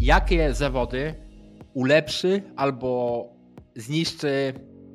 [0.00, 1.14] jakie zawody
[1.74, 3.24] ulepszy albo
[3.76, 4.54] zniszczy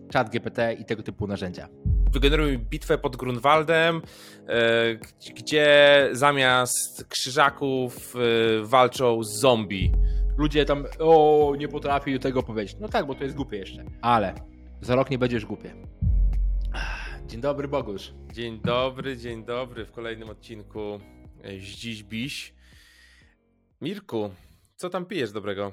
[0.10, 1.68] czat GPT i tego typu narzędzia?
[2.12, 4.02] Wygeneruj bitwę pod Grunwaldem,
[4.48, 4.96] e,
[5.36, 8.20] gdzie zamiast krzyżaków e,
[8.66, 9.92] walczą z zombie.
[10.38, 12.78] Ludzie tam, o, nie potrafię tego powiedzieć.
[12.80, 13.86] No tak, bo to jest głupie jeszcze.
[14.02, 14.36] Ale
[14.82, 15.76] za rok nie będziesz głupie.
[17.28, 18.14] Dzień dobry, Bogusz.
[18.34, 21.00] Dzień dobry, dzień dobry w kolejnym odcinku
[21.60, 22.54] Zdziś Biś.
[23.82, 24.30] Mirku,
[24.76, 25.72] co tam pijesz dobrego?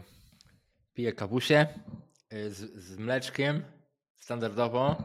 [0.95, 1.67] Piję kawusie
[2.31, 3.63] z, z mleczkiem,
[4.17, 4.96] standardowo.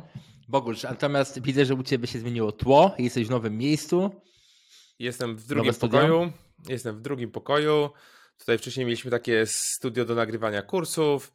[0.48, 4.12] Bogusz, natomiast widzę, że u Ciebie się zmieniło tło, jesteś w nowym miejscu.
[5.00, 6.32] Jestem w drugim pokoju.
[6.70, 7.90] Jestem w drugim pokoju.
[8.38, 11.34] Tutaj wcześniej mieliśmy takie studio do nagrywania kursów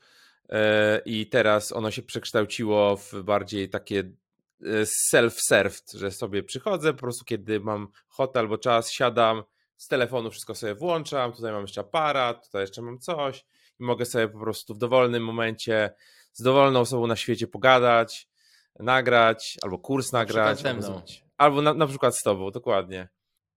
[0.48, 6.98] e, i teraz ono się przekształciło w bardziej takie e, self-served, że sobie przychodzę, po
[6.98, 9.42] prostu kiedy mam ochotę albo czas, siadam,
[9.82, 13.44] z telefonu wszystko sobie włączam, tutaj mam jeszcze aparat, tutaj jeszcze mam coś
[13.80, 15.94] i mogę sobie po prostu w dowolnym momencie
[16.32, 18.28] z dowolną osobą na świecie pogadać,
[18.78, 21.02] nagrać, albo kurs nagrać, albo,
[21.38, 23.08] albo na, na przykład z tobą, dokładnie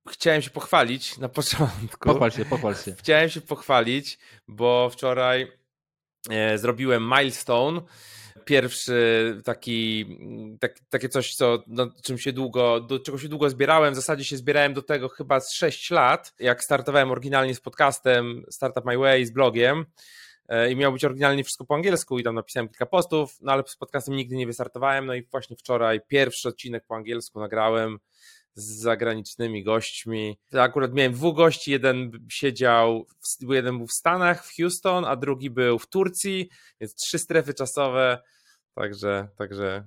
[0.09, 2.09] chciałem się pochwalić na początku.
[2.09, 2.96] Pochwal się, pochwal się.
[3.00, 5.52] Chciałem się pochwalić, bo wczoraj
[6.30, 7.81] e, zrobiłem milestone.
[8.45, 10.05] Pierwszy taki,
[10.59, 13.94] tak, takie coś, co, no, czym się długo, do czego się długo zbierałem.
[13.94, 18.44] W zasadzie się zbierałem do tego chyba z 6 lat, jak startowałem oryginalnie z podcastem
[18.50, 19.86] Startup My Way, z blogiem
[20.47, 23.63] e, i miało być oryginalnie wszystko po angielsku i tam napisałem kilka postów, no ale
[23.67, 28.00] z podcastem nigdy nie wystartowałem, no i właśnie wczoraj pierwszy odcinek po angielsku nagrałem
[28.56, 30.38] z zagranicznymi gośćmi.
[30.53, 33.06] Akurat miałem dwóch gości, jeden siedział,
[33.50, 36.50] jeden był w Stanach, w Houston, a drugi był w Turcji,
[36.81, 38.22] więc trzy strefy czasowe,
[38.75, 39.86] także, także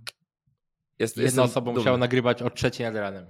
[0.99, 3.27] jest, Jedna osoba musiała nagrywać o trzeciej nad ranem.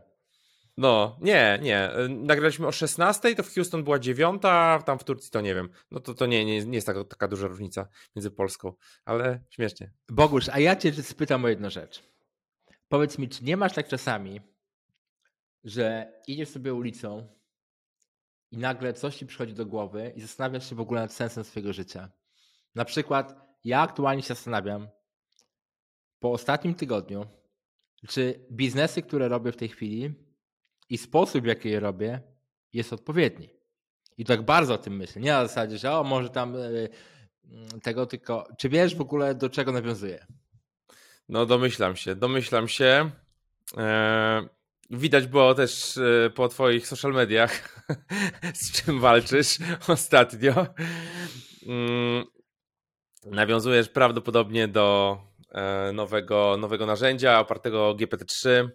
[0.76, 1.90] No, nie, nie.
[2.08, 5.68] Nagraliśmy o 16, to w Houston była dziewiąta, tam w Turcji to nie wiem.
[5.90, 8.72] No to, to nie, nie, nie jest taka, taka duża różnica między Polską,
[9.04, 9.92] ale śmiesznie.
[10.08, 12.02] Bogusz, a ja cię spytam o jedną rzecz.
[12.88, 14.40] Powiedz mi, czy nie masz tak czasami,
[15.64, 17.28] że idziesz sobie ulicą
[18.50, 21.72] i nagle coś ci przychodzi do głowy i zastanawiasz się w ogóle nad sensem swojego
[21.72, 22.10] życia.
[22.74, 24.88] Na przykład ja aktualnie się zastanawiam
[26.18, 27.26] po ostatnim tygodniu,
[28.08, 30.14] czy biznesy, które robię w tej chwili
[30.88, 32.22] i sposób, w jaki je robię,
[32.72, 33.48] jest odpowiedni.
[34.16, 35.22] I tak bardzo o tym myślę.
[35.22, 36.88] Nie na zasadzie, że o, może tam yy,
[37.82, 40.26] tego, tylko czy wiesz w ogóle, do czego nawiązuję?
[41.28, 43.10] No domyślam się, domyślam się.
[43.76, 44.48] Eee,
[44.90, 47.84] Widać było też e, po Twoich social mediach,
[48.54, 50.66] z czym walczysz ostatnio.
[51.66, 52.24] Mm,
[53.26, 55.18] nawiązujesz prawdopodobnie do
[55.52, 58.68] e, nowego, nowego narzędzia opartego o GPT-3.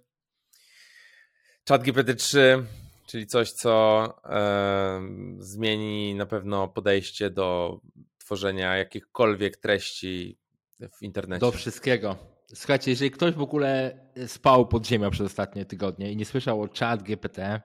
[1.70, 2.64] Chat GPT-3,
[3.08, 5.02] czyli coś, co e,
[5.40, 7.80] zmieni na pewno podejście do
[8.18, 10.38] tworzenia jakichkolwiek treści
[10.80, 11.40] w internecie.
[11.40, 12.33] Do wszystkiego.
[12.56, 16.68] Słuchajcie, jeżeli ktoś w ogóle spał pod ziemią przez ostatnie tygodnie i nie słyszał o
[16.80, 17.62] chat GPT,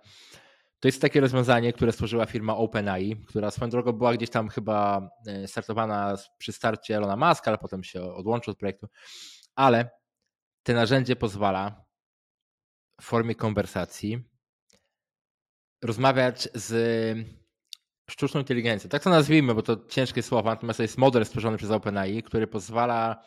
[0.80, 5.10] to jest takie rozwiązanie, które stworzyła firma OpenAI, która swoją drogą była gdzieś tam chyba
[5.26, 8.86] e, startowana przy starcie Elona Muska, ale potem się odłączył od projektu.
[9.54, 9.90] Ale
[10.62, 11.84] to narzędzie pozwala
[13.00, 14.28] w formie konwersacji
[15.82, 17.28] rozmawiać z
[18.10, 18.90] sztuczną inteligencją.
[18.90, 22.46] Tak to nazwijmy, bo to ciężkie słowa, natomiast to jest model stworzony przez OpenAI, który
[22.46, 23.24] pozwala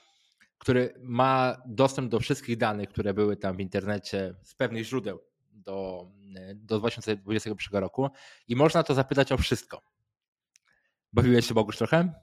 [0.61, 5.19] który ma dostęp do wszystkich danych, które były tam w internecie z pewnych źródeł
[5.51, 6.07] do,
[6.55, 8.09] do 2021 roku
[8.47, 9.81] i można to zapytać o wszystko.
[11.13, 12.13] Bawiłeś się Bogusz trochę?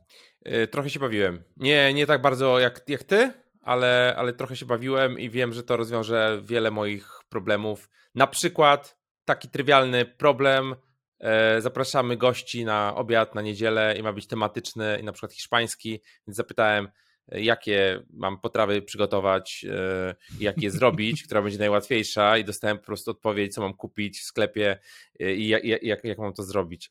[0.44, 1.42] E, trochę się bawiłem.
[1.56, 3.32] Nie, nie tak bardzo jak, jak ty,
[3.62, 7.90] ale, ale trochę się bawiłem i wiem, że to rozwiąże wiele moich problemów.
[8.14, 10.74] Na przykład taki trywialny problem.
[11.20, 16.00] E, zapraszamy gości na obiad na niedzielę i ma być tematyczny i na przykład hiszpański,
[16.26, 16.88] więc zapytałem,
[17.32, 23.10] jakie mam potrawy przygotować, e, jak je zrobić, która będzie najłatwiejsza i dostałem po prostu
[23.10, 24.78] odpowiedź, co mam kupić w sklepie
[25.20, 26.90] e, i jak, jak, mam to zrobić.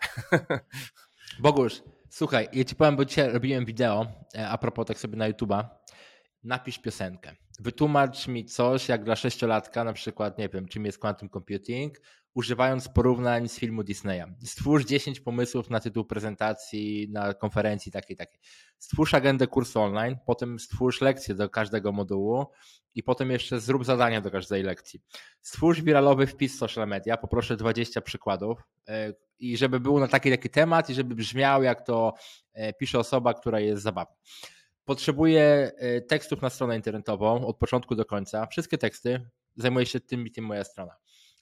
[1.39, 5.31] Bogusz, słuchaj, ja ci powiem, bo dzisiaj robiłem wideo e, a propos tak sobie na
[5.31, 5.65] YouTube'a.
[6.44, 7.35] Napisz piosenkę.
[7.59, 11.97] Wytłumacz mi coś, jak dla sześciolatka, na przykład, nie wiem, czym jest quantum computing,
[12.38, 14.24] używając porównań z filmu Disneya.
[14.44, 18.39] Stwórz 10 pomysłów na tytuł prezentacji na konferencji takiej, takiej.
[18.80, 22.45] Stwórz agendę kursu online, potem stwórz lekcję do każdego modułu
[22.95, 25.01] i potem jeszcze zrób zadania do każdej lekcji.
[25.42, 30.50] Stwórz wiralowy wpis social media, poproszę 20 przykładów e, i żeby był na taki taki
[30.50, 32.13] temat i żeby brzmiał jak to
[32.54, 34.16] e, pisze osoba, która jest zabawna.
[34.86, 38.48] Potrzebuję e, tekstów na stronę internetową od początku do końca.
[38.48, 40.95] Wszystkie teksty, zajmuje się tym i tym moja strona.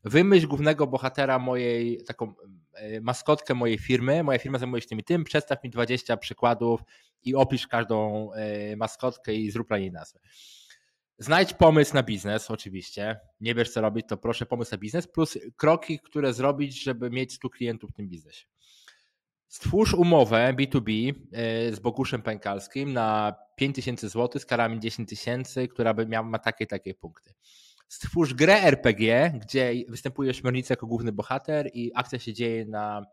[0.06, 2.34] Wymyśl głównego bohatera mojej, taką
[2.74, 6.82] e, maskotkę mojej firmy, moja firma zajmuje się tym i tym, przedstaw mi 20 przykładów
[7.24, 10.20] i opisz każdą e, maskotkę i zrób dla niej nazwę.
[11.18, 13.20] Znajdź pomysł na biznes, oczywiście.
[13.40, 17.34] Nie wiesz, co robić, to proszę pomysł na biznes, plus kroki, które zrobić, żeby mieć
[17.34, 18.46] 100 klientów w tym biznesie.
[19.48, 21.14] Stwórz umowę B2B
[21.72, 26.68] z Boguszem Pękalskim na 5000 zł z karami 10 tysięcy, która by miała ma takie
[26.68, 27.34] takie punkty.
[27.96, 33.06] Stwórz grę RPG, gdzie występuje ośmiornica jako główny bohater i akcja się dzieje na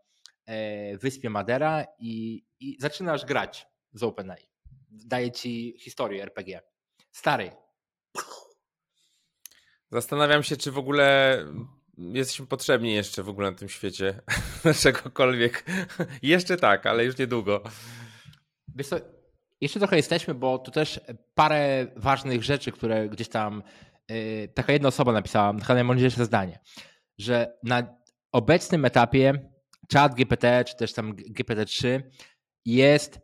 [0.45, 4.47] e, wyspie Madera i, i zaczynasz grać z OpenAI.
[4.89, 6.61] Daje ci historię RPG.
[7.11, 7.51] Starej.
[9.91, 11.37] Zastanawiam się, czy w ogóle
[11.97, 14.21] jesteśmy potrzebni jeszcze w ogóle na tym świecie.
[14.83, 15.65] Czegokolwiek.
[16.21, 17.63] jeszcze tak, ale już niedługo.
[18.75, 18.95] Wiesz co,
[19.61, 20.99] jeszcze trochę jesteśmy, bo tu też
[21.35, 23.63] parę ważnych rzeczy, które gdzieś tam
[24.09, 26.59] yy, taka jedna osoba napisała, chyba najmądrzejsze zdanie,
[27.17, 27.97] że na
[28.31, 29.49] obecnym etapie
[29.93, 32.01] chat GPT, czy też tam GPT-3
[32.65, 33.19] jest,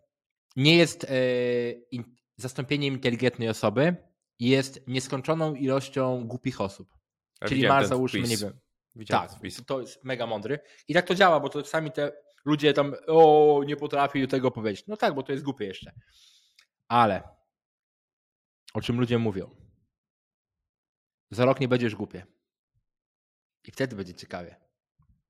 [0.56, 2.04] nie jest yy, in,
[2.38, 3.96] zastąpieniem inteligentnej osoby,
[4.40, 6.98] jest nieskończoną ilością głupich osób.
[7.42, 8.30] Ja Czyli masz załóżmy, wpis.
[8.30, 8.60] nie wiem.
[8.96, 10.60] Widziałem tak, to jest mega mądry.
[10.88, 12.12] I tak to działa, bo to sami te
[12.46, 14.88] ludzie tam, o, nie potrafi tego powiedzieć.
[14.88, 15.92] No tak, bo to jest głupie jeszcze.
[16.88, 17.24] Ale
[18.74, 19.56] o czym ludzie mówią?
[21.32, 22.26] Za rok nie będziesz głupie.
[23.68, 24.56] I wtedy będzie ciekawie.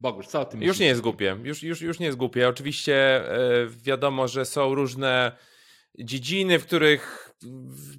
[0.02, 0.68] Bogusz, co o tym myślisz?
[0.68, 1.38] Już nie jest głupie.
[1.44, 2.50] Już, już, już nie jest głupie.
[2.50, 5.38] Oczywiście yy, wiadomo, że są różne
[6.00, 7.34] dziedziny, w których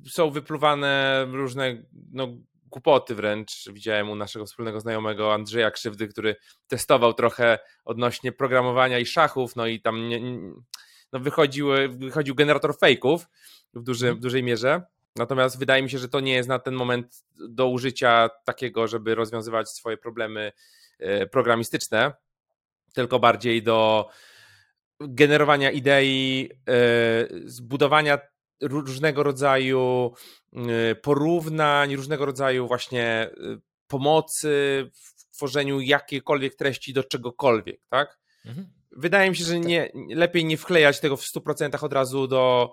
[0.09, 1.83] są wypluwane różne
[2.13, 2.29] no,
[2.67, 3.69] głupoty wręcz.
[3.73, 6.37] Widziałem u naszego wspólnego znajomego Andrzeja Krzywdy, który
[6.67, 10.21] testował trochę odnośnie programowania i szachów, no i tam nie,
[11.13, 13.27] no wychodził, wychodził generator fejków
[13.75, 14.19] w, duży, mhm.
[14.19, 14.83] w dużej mierze.
[15.17, 19.15] Natomiast wydaje mi się, że to nie jest na ten moment do użycia takiego, żeby
[19.15, 20.53] rozwiązywać swoje problemy
[20.99, 22.13] e, programistyczne,
[22.95, 24.09] tylko bardziej do
[25.01, 26.75] generowania idei, e,
[27.45, 28.19] zbudowania
[28.61, 30.15] różnego rodzaju
[30.53, 33.31] e, porównań, różnego rodzaju właśnie
[33.87, 38.19] pomocy w tworzeniu jakiejkolwiek treści do czegokolwiek, tak?
[38.45, 38.71] Mhm.
[38.93, 39.65] Wydaje mi się, że tak.
[39.65, 42.73] nie, lepiej nie wklejać tego w 100% od razu do,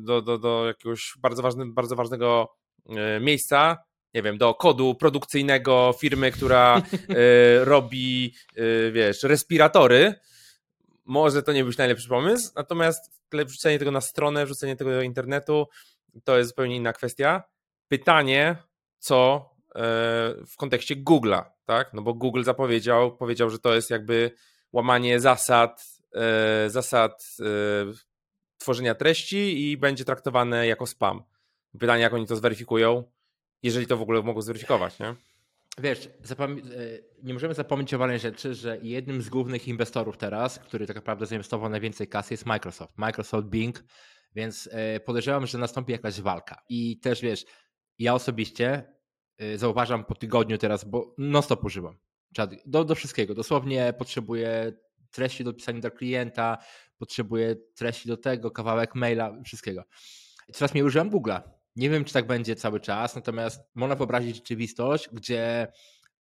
[0.00, 2.54] do, do, do jakiegoś bardzo, ważny, bardzo ważnego
[2.88, 3.76] e, miejsca,
[4.14, 8.34] nie wiem, do kodu produkcyjnego firmy, która e, robi,
[8.92, 10.14] wiesz, respiratory.
[11.04, 15.66] Może to nie być najlepszy pomysł, natomiast wrzucenie tego na stronę, wrzucenie tego do internetu
[16.24, 17.42] to jest zupełnie inna kwestia.
[17.88, 18.56] Pytanie,
[18.98, 19.50] co
[20.46, 21.94] w kontekście Google'a, tak?
[21.94, 24.30] No bo Google zapowiedział, powiedział, że to jest jakby
[24.72, 25.84] łamanie zasad,
[26.14, 27.44] e, zasad e,
[28.58, 31.22] tworzenia treści i będzie traktowane jako spam.
[31.80, 33.04] Pytanie, jak oni to zweryfikują,
[33.62, 35.14] jeżeli to w ogóle mogą zweryfikować, nie?
[35.78, 36.48] Wiesz, e,
[37.22, 41.26] nie możemy zapomnieć o ważnej rzeczy, że jednym z głównych inwestorów teraz, który tak naprawdę
[41.26, 42.98] zainwestował najwięcej kasy jest Microsoft.
[42.98, 43.84] Microsoft Bing,
[44.34, 44.68] więc
[45.04, 46.62] podejrzewam, że nastąpi jakaś walka.
[46.68, 47.44] I też wiesz,
[47.98, 48.92] ja osobiście
[49.56, 51.98] zauważam po tygodniu teraz, bo non stop używam
[52.66, 53.34] do, do wszystkiego.
[53.34, 54.72] Dosłownie potrzebuję
[55.10, 56.58] treści do pisania do klienta,
[56.98, 59.84] potrzebuję treści do tego, kawałek maila, wszystkiego.
[60.52, 61.42] Teraz mi użyłem Google'a.
[61.76, 65.72] Nie wiem, czy tak będzie cały czas, natomiast można wyobrazić rzeczywistość, gdzie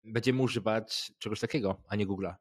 [0.05, 2.35] będziemy używać czegoś takiego, a nie Google'a.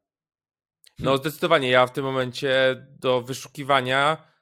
[0.98, 1.70] No zdecydowanie.
[1.70, 4.34] Ja w tym momencie do wyszukiwania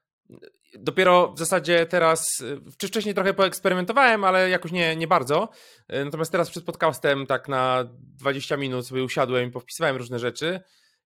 [0.78, 2.43] dopiero w zasadzie teraz,
[2.79, 5.48] czy wcześniej trochę poeksperymentowałem, ale jakoś nie, nie bardzo.
[5.88, 10.60] Natomiast teraz przed podcastem tak na 20 minut sobie usiadłem i powpisywałem różne rzeczy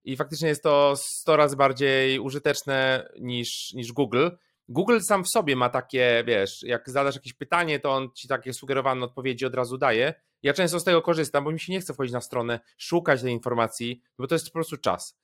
[0.07, 4.27] i faktycznie jest to 100 razy bardziej użyteczne niż, niż Google.
[4.69, 8.53] Google sam w sobie ma takie, wiesz, jak zadasz jakieś pytanie, to on ci takie
[8.53, 10.13] sugerowane odpowiedzi od razu daje.
[10.43, 13.33] Ja często z tego korzystam, bo mi się nie chce wchodzić na stronę, szukać tej
[13.33, 15.19] informacji, bo to jest po prostu czas.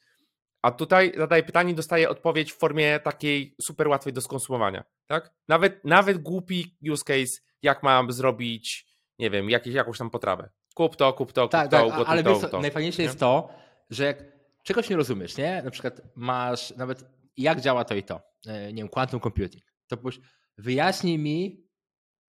[0.61, 4.83] A tutaj zadaję pytanie dostaję odpowiedź w formie takiej super łatwej do skonsumowania.
[5.07, 5.33] Tak?
[5.47, 8.87] Nawet, nawet głupi use case, jak mam zrobić,
[9.19, 10.49] nie wiem, jakieś, jakąś tam potrawę.
[10.75, 13.05] Kup to, kup to, tak, kup tak, to, ale to, wiesz, to, najfajniejsze nie?
[13.05, 13.49] jest to,
[13.89, 14.32] że jak
[14.63, 15.61] czegoś nie rozumiesz, nie?
[15.63, 17.05] Na przykład masz nawet
[17.37, 20.19] jak działa to i to, e, nie wiem, quantum computing, to powiesz,
[20.57, 21.67] wyjaśnij mi,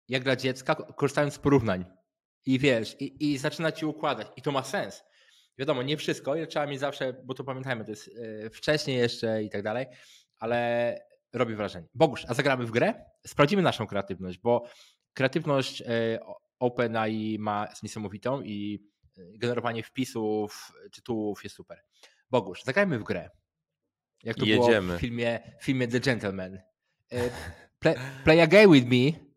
[0.07, 1.85] jak dla dziecka, korzystając z porównań.
[2.45, 4.27] I wiesz, i, i zaczyna ci układać.
[4.35, 5.03] I to ma sens.
[5.57, 8.09] Wiadomo, nie wszystko, ile trzeba mieć zawsze, bo to pamiętajmy, to jest
[8.45, 9.85] e, wcześniej jeszcze i tak dalej,
[10.39, 10.99] ale
[11.33, 11.87] robi wrażenie.
[11.93, 13.05] Bogusz, a zagramy w grę?
[13.27, 14.63] Sprawdzimy naszą kreatywność, bo
[15.13, 16.19] kreatywność e,
[16.59, 21.86] OpenAI ma niesamowitą i generowanie wpisów, tytułów jest super.
[22.31, 23.29] Bogusz, zagrajmy w grę.
[24.23, 24.81] Jak to Jedziemy.
[24.87, 26.59] było w filmie, w filmie The Gentleman.
[27.79, 29.27] Play, play a game with me.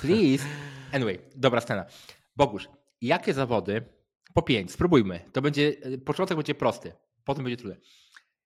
[0.00, 0.44] Please.
[0.92, 1.86] Anyway, dobra scena.
[2.36, 2.68] Bogusz,
[3.00, 3.82] jakie zawody
[4.34, 5.20] Po pięć, spróbujmy.
[5.32, 5.72] To będzie,
[6.04, 6.92] początek będzie prosty,
[7.24, 7.80] potem będzie trudny.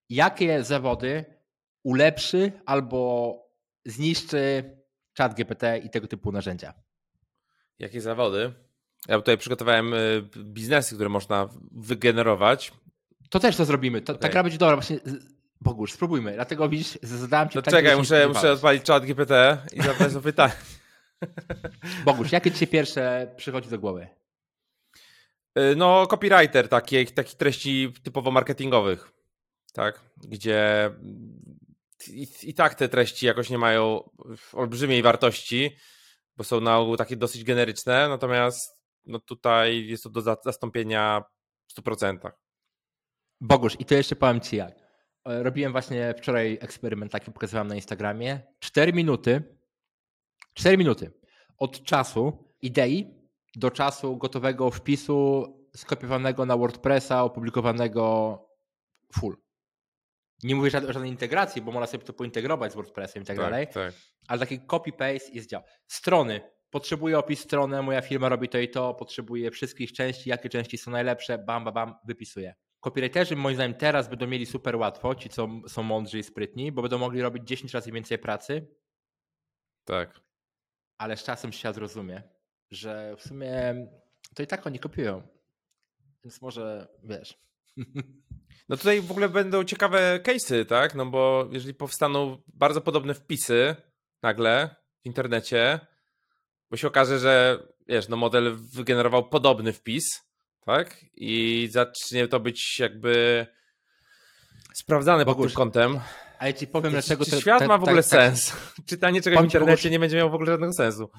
[0.08, 1.24] Jakie zawody
[1.82, 3.34] ulepszy albo
[3.84, 4.76] zniszczy
[5.12, 6.74] czat GPT i tego typu narzędzia?
[7.78, 8.52] Jakie zawody?
[9.08, 12.72] Ja tutaj przygotowałem y, biznesy, które można wygenerować.
[13.28, 14.00] To też to zrobimy.
[14.00, 14.22] To, okay.
[14.22, 14.76] Ta gra będzie dobra.
[14.76, 14.98] Właśnie
[15.60, 16.32] Bogusz, spróbujmy.
[16.32, 17.76] Dlatego widzisz, zadałem ci pytanie.
[17.76, 20.52] Czekaj, muszę, muszę odpalić czat GPT i zadać to pytanie.
[22.04, 24.08] Bogusz, jakie ci się pierwsze przychodzi do głowy?
[25.58, 29.12] Y, no, copywriter takich, takich treści typowo marketingowych,
[29.72, 30.00] tak?
[30.16, 30.90] Gdzie
[32.08, 34.10] i, i tak te treści jakoś nie mają
[34.52, 35.76] olbrzymiej wartości,
[36.36, 41.24] bo są na ogół takie dosyć generyczne, natomiast no tutaj jest to do zastąpienia
[41.68, 42.30] w 100%.
[43.40, 44.74] Bogusz, i to jeszcze powiem Ci jak.
[45.24, 48.40] E, robiłem właśnie wczoraj eksperyment taki, pokazywałem na Instagramie.
[48.58, 49.42] 4 minuty,
[50.54, 51.12] 4 minuty
[51.58, 53.18] od czasu idei
[53.56, 58.38] do czasu gotowego wpisu skopiowanego na WordPressa, opublikowanego
[59.12, 59.36] full.
[60.42, 63.46] Nie mówię o żadnej integracji, bo można sobie to pointegrować z WordPressem i tak, tak
[63.46, 63.94] dalej, tak.
[64.28, 65.62] ale taki copy-paste jest dział.
[65.86, 66.40] Strony.
[66.70, 70.90] Potrzebuję opis strony, moja firma robi to i to, potrzebuję wszystkich części, jakie części są
[70.90, 72.54] najlepsze, bam, bam, bam, wypisuję.
[72.80, 76.82] Copywriterzy moim zdaniem teraz będą mieli super łatwo, ci co są mądrzy i sprytni, bo
[76.82, 78.66] będą mogli robić 10 razy więcej pracy.
[79.84, 80.20] Tak.
[80.98, 82.22] Ale z czasem świat zrozumie,
[82.70, 83.74] że w sumie
[84.34, 85.22] to i tak oni kopiują.
[86.24, 87.38] Więc może, wiesz...
[88.68, 90.94] No tutaj w ogóle będą ciekawe case'y, tak?
[90.94, 93.76] No bo jeżeli powstaną bardzo podobne wpisy
[94.22, 95.80] nagle w internecie,
[96.70, 100.27] bo się okaże, że wiesz, no model wygenerował podobny wpis,
[100.66, 100.96] tak?
[101.14, 103.46] I zacznie to być jakby
[104.74, 106.00] sprawdzane pod tym kątem.
[106.38, 107.24] A ja ci powiem, dlaczego...
[107.24, 108.50] Czy, czy świat ma w ogóle tak, sens?
[108.50, 111.10] Tak, Czytanie czegoś w internecie nie będzie miało w ogóle żadnego sensu.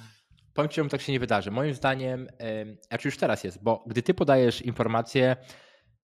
[0.53, 1.51] Powiem ci, że tak się nie wydarzy.
[1.51, 2.27] Moim zdaniem,
[2.87, 5.35] znaczy już teraz jest, bo gdy ty podajesz informacje,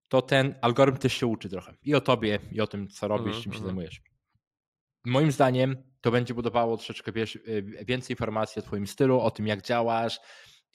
[0.08, 1.74] to ten algorytm też się uczy trochę.
[1.84, 3.66] I o tobie, i o tym, co robisz, mm czym się mhm.
[3.66, 4.02] zajmujesz.
[5.06, 9.48] Moim zdaniem to będzie budowało troszeczkę wiesz, y, więcej informacji o twoim stylu, o tym,
[9.48, 10.20] jak działasz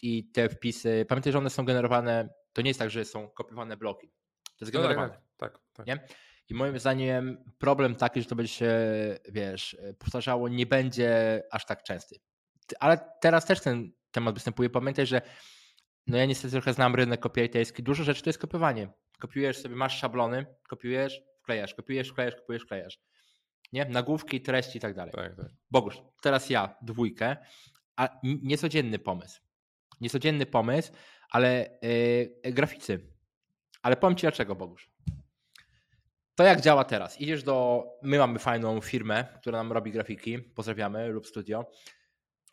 [0.03, 1.07] i te wpisy.
[1.09, 4.09] Pamiętaj, że one są generowane, to nie jest tak, że są kopiowane bloki.
[4.45, 5.21] To jest no tak, generowane.
[5.37, 5.87] tak, tak, tak.
[5.87, 6.07] Nie?
[6.49, 8.75] I moim zdaniem problem taki, że to będzie się,
[9.29, 12.17] wiesz, powtarzało, nie będzie aż tak częsty.
[12.81, 14.71] Ale teraz też ten temat występuje.
[14.71, 15.23] Pamiętaj, że
[16.07, 17.83] no ja niestety trochę znam rynek copywriterski.
[17.83, 18.93] Dużo rzeczy to jest kopiowanie.
[19.19, 22.99] Kopiujesz sobie, masz szablony, kopiujesz, wklejasz, kopiujesz, wklejasz, kopiujesz, wklejasz.
[23.73, 23.85] Nie?
[23.85, 25.13] Nagłówki, treści i tak dalej.
[25.13, 25.47] Tak, tak.
[25.71, 27.37] Bogusz, teraz ja, dwójkę,
[27.97, 29.41] a niecodzienny pomysł.
[30.01, 30.93] Niecodzienny pomysł,
[31.31, 31.79] ale
[32.45, 33.01] yy, graficy.
[33.83, 34.91] Ale powiem Ci dlaczego, Bogusz.
[36.35, 37.21] To jak działa teraz?
[37.21, 37.85] Idziesz do.
[38.03, 40.39] My mamy fajną firmę, która nam robi grafiki.
[40.39, 41.67] Pozdrawiamy, lub studio.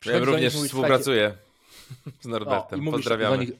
[0.06, 1.38] Ja również współpracuję
[2.20, 2.88] z Norbertem.
[2.88, 3.38] O, Pozdrawiamy.
[3.38, 3.50] Nich,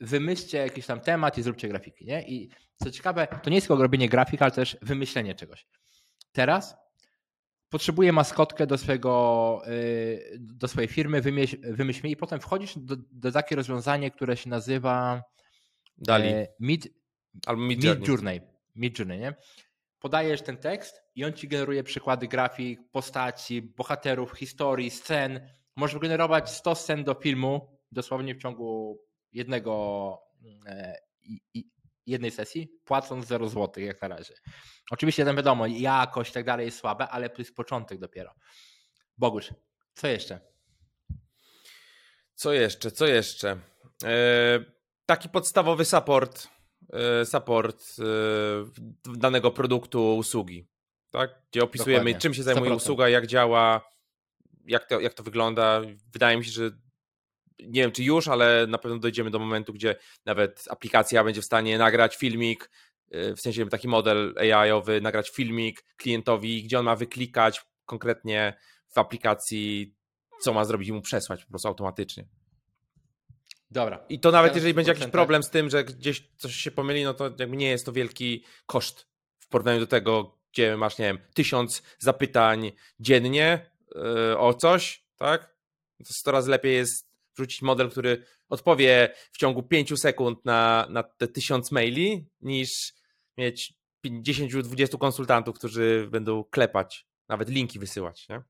[0.00, 2.06] wymyślcie jakiś tam temat i zróbcie grafiki.
[2.06, 2.28] Nie?
[2.28, 2.50] I
[2.84, 5.66] co ciekawe, to nie jest tylko robienie grafik, ale też wymyślenie czegoś.
[6.32, 6.76] Teraz
[7.68, 13.32] potrzebuję maskotkę do, swojego, y, do swojej firmy, wymyśl, wymyśl i potem wchodzisz do, do
[13.32, 15.22] takie rozwiązanie, które się nazywa
[15.98, 16.28] Dali.
[16.28, 16.88] E, mid,
[17.46, 18.40] Albo Mid, mid Journey.
[18.74, 19.34] Mid Journey, nie?
[19.98, 25.40] Podajesz ten tekst i on ci generuje przykłady grafik, postaci, bohaterów, historii, scen.
[25.76, 28.98] Możesz generować 100 scen do filmu dosłownie w ciągu
[29.32, 30.18] jednego,
[30.66, 30.96] e,
[32.06, 34.34] jednej sesji, płacąc 0 zł jak na razie.
[34.90, 38.34] Oczywiście tam wiadomo, jakość i tak dalej jest słabe, ale to jest początek dopiero.
[39.18, 39.50] Bogusz,
[39.94, 40.40] co jeszcze?
[42.34, 43.60] Co jeszcze, co jeszcze?
[44.04, 44.64] E,
[45.06, 46.48] taki podstawowy support,
[46.92, 47.84] e, support
[49.18, 50.68] danego produktu, usługi,
[51.10, 51.42] tak?
[51.50, 52.20] gdzie opisujemy Dokładnie.
[52.20, 52.76] czym się zajmuje 100%.
[52.76, 53.90] usługa, jak działa,
[54.66, 55.80] jak to, jak to wygląda.
[56.12, 56.70] Wydaje mi się, że
[57.58, 61.44] nie wiem czy już, ale na pewno dojdziemy do momentu, gdzie nawet aplikacja będzie w
[61.44, 62.70] stanie nagrać filmik,
[63.14, 68.58] y, w sensie taki model AI-owy, nagrać filmik klientowi, gdzie on ma wyklikać konkretnie
[68.88, 69.94] w aplikacji,
[70.40, 72.26] co ma zrobić i mu przesłać po prostu automatycznie.
[73.70, 74.04] Dobra.
[74.08, 77.14] I to nawet jeżeli będzie jakiś problem z tym, że gdzieś coś się pomyli, no
[77.14, 79.06] to jakby nie jest to wielki koszt
[79.38, 85.56] w porównaniu do tego, gdzie masz, nie wiem, tysiąc zapytań dziennie yy, o coś, tak?
[86.06, 91.02] To 100 razy lepiej jest wrzucić model, który odpowie w ciągu 5 sekund na, na
[91.02, 92.94] te 1000 maili, niż
[93.38, 93.74] mieć
[94.06, 98.28] 10-20 konsultantów, którzy będą klepać, nawet linki wysyłać.
[98.28, 98.42] Nie?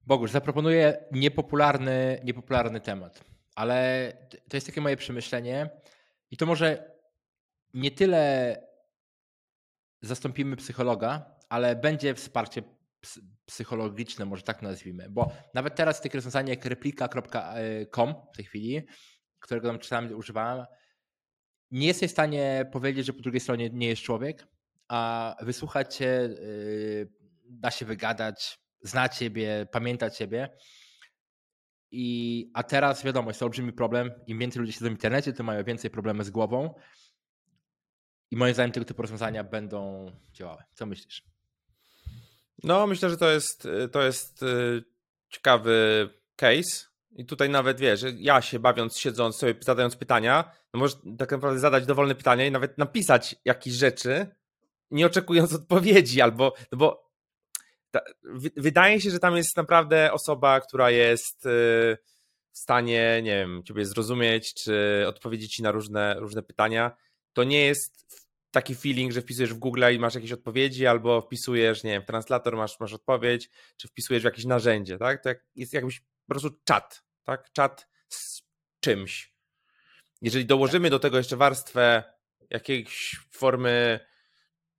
[0.00, 4.12] Bogusz, zaproponuję niepopularny, niepopularny temat, ale
[4.48, 5.70] to jest takie moje przemyślenie
[6.30, 6.94] i to może
[7.74, 8.56] nie tyle
[10.02, 12.62] zastąpimy psychologa, ale będzie wsparcie
[13.46, 18.82] psychologiczne, może tak nazwijmy, bo nawet teraz takie rozwiązanie jak replika.com w tej chwili,
[19.40, 20.66] którego tam czasami używałem,
[21.70, 24.46] nie jesteś w stanie powiedzieć, że po drugiej stronie nie jest człowiek,
[24.88, 27.08] a wysłuchać cię, yy,
[27.44, 30.48] da się wygadać, zna ciebie, pamięta ciebie.
[31.90, 34.10] I, a teraz wiadomo, jest to olbrzymi problem.
[34.26, 36.74] Im więcej ludzi siedzą w internecie, tym mają więcej problemy z głową.
[38.30, 40.62] I moim zdaniem tego typu rozwiązania będą działały.
[40.72, 41.33] Co myślisz?
[42.62, 44.84] No, myślę, że to jest, to jest y,
[45.28, 46.86] ciekawy case.
[47.16, 51.60] I tutaj nawet wiesz, ja się bawiąc, siedząc sobie, zadając pytania, no możesz tak naprawdę
[51.60, 54.26] zadać dowolne pytania i nawet napisać jakieś rzeczy,
[54.90, 57.10] nie oczekując odpowiedzi, albo, no bo
[57.90, 58.00] ta,
[58.56, 61.96] wydaje się, że tam jest naprawdę osoba, która jest y,
[62.52, 66.96] w stanie, nie wiem, ciebie zrozumieć, czy odpowiedzieć ci na różne, różne pytania.
[67.32, 68.23] To nie jest
[68.54, 72.56] taki feeling, że wpisujesz w Google i masz jakieś odpowiedzi, albo wpisujesz, nie wiem, translator
[72.56, 75.22] masz, masz odpowiedź, czy wpisujesz w jakieś narzędzie, tak?
[75.22, 77.52] To jest jakbyś po prostu czat, tak?
[77.52, 78.42] Czat z
[78.80, 79.34] czymś.
[80.22, 82.02] Jeżeli dołożymy do tego jeszcze warstwę
[82.50, 84.00] jakiejś formy,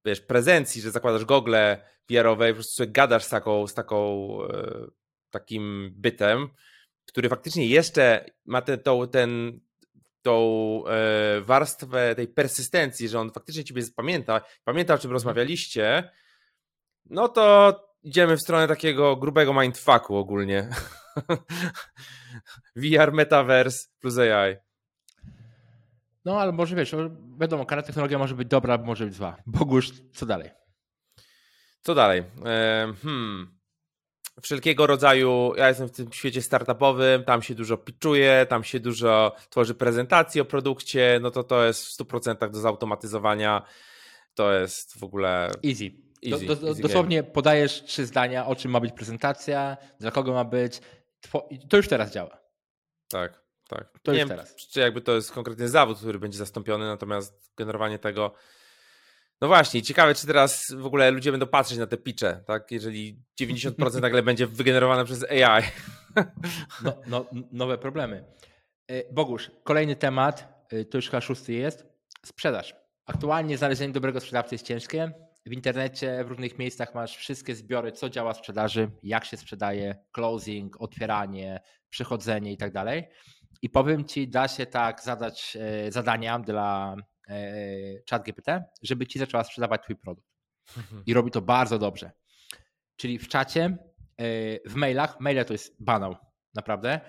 [0.05, 4.87] wiesz, prezencji, że zakładasz gogle VR-owe i po prostu gadasz z taką, z taką e,
[5.29, 6.49] takim bytem,
[7.05, 9.59] który faktycznie jeszcze ma ten, to, ten,
[10.25, 15.13] tą e, warstwę tej persystencji, że on faktycznie ciebie pamięta, pamięta o czym mhm.
[15.13, 16.09] rozmawialiście,
[17.05, 20.69] no to idziemy w stronę takiego grubego mindfucku ogólnie.
[22.75, 24.55] VR, Metaverse plus AI.
[26.25, 26.95] No, ale może wiesz,
[27.39, 29.37] wiadomo, każda technologia może być dobra, może być zła.
[29.45, 30.49] Bogusz, co dalej?
[31.81, 32.23] Co dalej?
[32.45, 33.54] E, hmm
[34.41, 39.35] wszelkiego rodzaju, ja jestem w tym świecie startupowym, tam się dużo pitchuje, tam się dużo
[39.49, 43.65] tworzy prezentacji o produkcie, no to to jest w 100% do zautomatyzowania,
[44.33, 45.51] to jest w ogóle...
[45.65, 45.91] Easy.
[46.31, 47.33] easy, do, do, easy dosłownie game.
[47.33, 50.81] podajesz trzy zdania, o czym ma być prezentacja, dla kogo ma być,
[51.69, 52.37] to już teraz działa.
[53.09, 53.99] Tak, tak.
[54.03, 54.55] To Nie już wiem, teraz.
[54.55, 58.33] Czy jakby to jest konkretny zawód, który będzie zastąpiony, natomiast generowanie tego
[59.41, 62.71] no właśnie, ciekawe, czy teraz w ogóle ludzie będą patrzeć na te pitche, tak?
[62.71, 65.63] Jeżeli 90% nagle będzie wygenerowane przez AI.
[66.83, 68.25] No, no, nowe problemy.
[68.87, 71.85] E, Bogusz, kolejny temat, e, to już chyba szósty jest.
[72.25, 72.75] Sprzedaż.
[73.05, 75.11] Aktualnie znalezienie dobrego sprzedawcy jest ciężkie.
[75.45, 79.95] W internecie, w różnych miejscach masz wszystkie zbiory, co działa w sprzedaży, jak się sprzedaje,
[80.11, 83.07] closing, otwieranie, przychodzenie i tak dalej.
[83.61, 86.95] I powiem Ci, da się tak zadać e, zadania dla
[88.09, 88.47] ChatGPT,
[88.81, 90.27] żeby ci zaczęła sprzedawać twój produkt.
[91.05, 92.11] I robi to bardzo dobrze.
[92.95, 96.15] Czyli w czacie, e, w mailach, maile to jest banał,
[96.53, 97.01] naprawdę.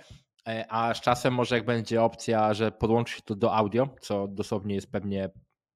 [0.48, 4.28] E, a z czasem może jak będzie opcja, że podłączy się to do audio, co
[4.28, 5.30] dosłownie jest pewnie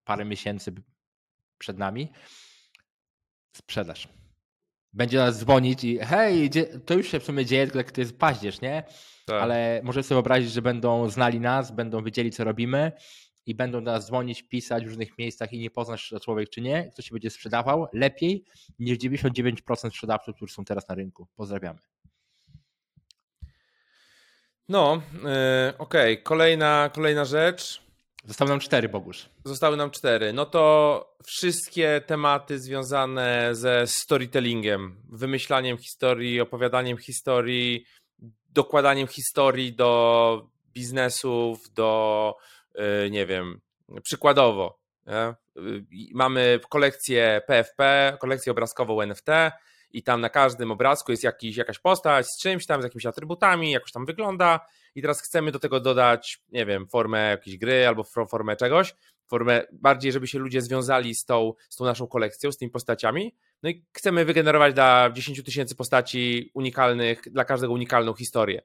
[0.04, 0.72] parę miesięcy
[1.58, 2.12] przed nami,
[3.56, 4.08] sprzedaż.
[4.92, 6.50] Będzie nas dzwonić i hej,
[6.86, 8.84] to już się w sumie dzieje, tylko jak to jest paździerz, nie?
[9.26, 9.42] Tak.
[9.42, 12.92] Ale może sobie wyobrazić, że będą znali nas, będą wiedzieli, co robimy
[13.50, 16.50] i będą do nas dzwonić, pisać w różnych miejscach i nie poznasz, czy to człowiek,
[16.50, 18.44] czy nie, kto się będzie sprzedawał lepiej
[18.78, 21.26] niż 99% sprzedawców, którzy są teraz na rynku.
[21.36, 21.78] Pozdrawiamy.
[24.68, 25.20] No, yy,
[25.78, 26.12] okej.
[26.12, 26.22] Okay.
[26.22, 27.82] Kolejna, kolejna rzecz.
[28.24, 29.28] Zostały nam cztery, Bogusz.
[29.44, 30.32] Zostały nam cztery.
[30.32, 37.84] No to wszystkie tematy związane ze storytellingiem, wymyślaniem historii, opowiadaniem historii,
[38.48, 42.34] dokładaniem historii do biznesów, do
[43.10, 43.60] nie wiem,
[44.02, 45.34] przykładowo, nie?
[45.62, 49.28] Y, mamy kolekcję PFP, kolekcję obrazkową NFT
[49.90, 53.70] i tam na każdym obrazku jest jakiś, jakaś postać z czymś tam, z jakimiś atrybutami,
[53.70, 54.60] jakoś tam wygląda
[54.94, 58.94] i teraz chcemy do tego dodać, nie wiem, formę jakiejś gry albo formę czegoś,
[59.26, 63.36] formę bardziej, żeby się ludzie związali z tą, z tą naszą kolekcją, z tymi postaciami,
[63.62, 68.62] no i chcemy wygenerować dla 10 tysięcy postaci unikalnych, dla każdego unikalną historię.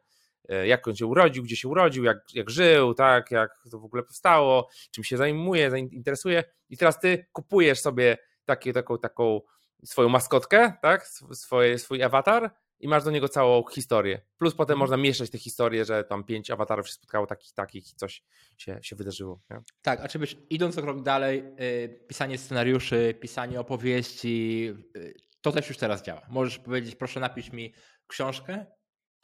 [0.50, 3.86] E, jak on się urodził, gdzie się urodził, jak, jak żył, tak, jak to w
[3.86, 9.42] ogóle powstało, czym się zajmuje, interesuje i teraz ty kupujesz sobie takie, taką, taką
[9.86, 14.22] swoją maskotkę, tak, swoje, swój awatar i masz do niego całą historię.
[14.38, 14.80] Plus potem mhm.
[14.80, 18.24] można mieszać te historie, że tam pięć awatarów się spotkało takich, takich i coś
[18.58, 19.42] się, się wydarzyło.
[19.50, 19.60] Nie?
[19.82, 24.62] Tak, a czy byś idąc o krok dalej, yy, pisanie scenariuszy, pisanie opowieści,
[24.96, 26.22] yy, to też już teraz działa.
[26.30, 27.74] Możesz powiedzieć, proszę napisz mi
[28.08, 28.66] książkę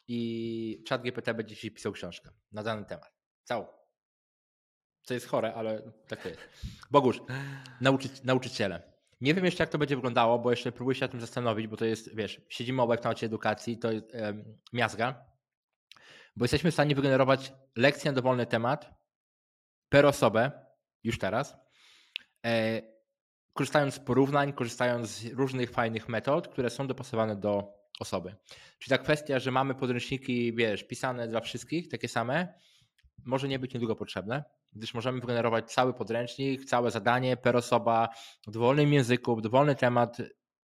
[0.07, 3.13] i czat GPT będzie ci pisał książkę na dany temat.
[3.43, 3.67] Całą.
[5.03, 6.41] Co jest chore, ale tak to jest.
[6.91, 7.21] Bogusz,
[7.81, 8.91] nauczy, nauczyciele.
[9.21, 11.77] Nie wiem jeszcze, jak to będzie wyglądało, bo jeszcze próbuję się na tym zastanowić, bo
[11.77, 14.05] to jest, wiesz, siedzimy obok naucie edukacji, to jest
[14.73, 15.25] miazga,
[16.35, 18.93] bo jesteśmy w stanie wygenerować lekcję na dowolny temat
[19.89, 20.51] per osobę,
[21.03, 21.55] już teraz,
[22.45, 22.81] e,
[23.53, 28.35] korzystając z porównań, korzystając z różnych fajnych metod, które są dopasowane do osoby.
[28.79, 32.53] Czyli ta kwestia, że mamy podręczniki, wiesz, pisane dla wszystkich, takie same,
[33.25, 38.09] może nie być niedługo potrzebne, gdyż możemy wygenerować cały podręcznik, całe zadanie per osoba
[38.47, 40.17] w dowolnym języku, dowolny temat,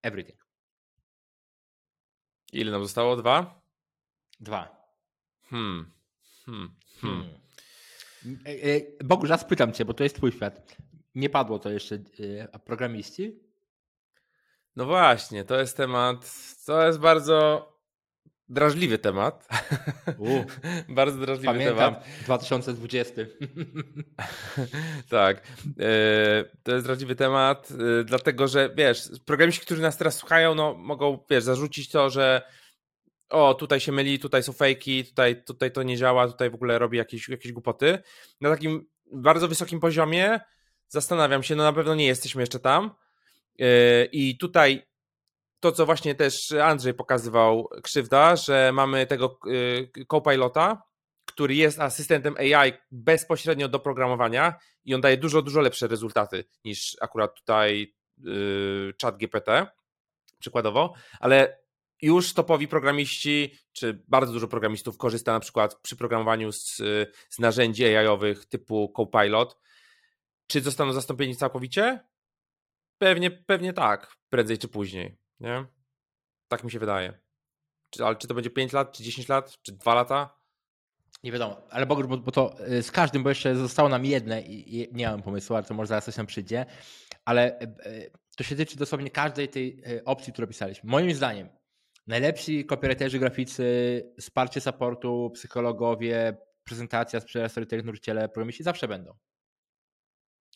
[0.03, 0.47] everything.
[2.53, 3.17] Ile nam zostało?
[3.17, 3.63] Dwa?
[4.41, 4.85] Dwa.
[5.43, 5.93] Hmm.
[6.47, 6.75] Hmm.
[7.01, 7.23] Hmm.
[7.23, 8.39] hmm.
[8.47, 10.77] E, e, Bogu, raz pytam cię, bo to jest twój świat.
[11.15, 11.99] Nie padło to jeszcze
[12.53, 13.44] a programiści?
[14.77, 16.33] No właśnie, to jest temat,
[16.67, 17.69] to jest bardzo
[18.49, 19.49] drażliwy temat.
[20.19, 20.29] U,
[20.95, 22.07] bardzo drażliwy pamiętam, temat.
[22.25, 23.23] 2020.
[25.11, 25.43] tak,
[25.81, 27.69] e, to jest drażliwy temat,
[28.05, 32.43] dlatego że wiesz, programiści, którzy nas teraz słuchają, no mogą, wiesz, zarzucić to, że
[33.29, 36.79] o, tutaj się myli, tutaj są fejki, tutaj, tutaj to nie działa, tutaj w ogóle
[36.79, 37.99] robi jakieś, jakieś głupoty.
[38.41, 40.41] Na takim bardzo wysokim poziomie
[40.89, 42.91] zastanawiam się, no na pewno nie jesteśmy jeszcze tam.
[43.59, 43.67] Yy,
[44.13, 44.87] I tutaj
[45.61, 50.83] to, co właśnie też Andrzej pokazywał, krzywda, że mamy tego yy, co-pilota,
[51.27, 56.97] który jest asystentem AI bezpośrednio do programowania i on daje dużo, dużo lepsze rezultaty niż
[57.01, 59.67] akurat tutaj yy, chat GPT,
[60.39, 61.65] przykładowo, ale
[62.03, 66.77] już topowi programiści, czy bardzo dużo programistów korzysta na przykład przy programowaniu z,
[67.31, 69.59] z narzędzi AI-owych typu Copilot.
[70.47, 72.01] Czy zostaną zastąpieni całkowicie?
[72.99, 75.17] Pewnie, pewnie tak, prędzej czy później.
[75.41, 75.67] Nie?
[76.49, 77.21] Tak mi się wydaje.
[77.91, 80.39] Czy, ale czy to będzie 5 lat, czy 10 lat, czy 2 lata?
[81.23, 84.89] Nie wiadomo, ale bo, bo, to y, z każdym, bo jeszcze zostało nam jedne i
[84.93, 86.67] nie mam pomysłu, ale to może zaraz coś nam przyjdzie,
[87.25, 90.91] ale y, y, to się tyczy dosłownie każdej tej opcji, którą pisaliśmy.
[90.91, 91.49] Moim zdaniem
[92.07, 99.15] Najlepsi copywriterzy, graficy, wsparcie supportu, psychologowie, prezentacja, sprzedaż, storytelling, nurciele, programiści zawsze będą.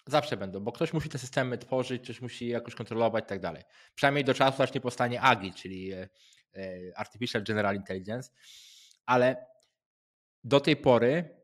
[0.08, 3.62] Zawsze będą, bo ktoś musi te systemy tworzyć, ktoś musi jakoś kontrolować i tak dalej.
[3.94, 6.08] Przynajmniej do czasu, aż nie powstanie AGI, czyli e,
[6.56, 8.30] e, Artificial General Intelligence,
[9.06, 9.46] ale
[10.44, 11.38] do tej pory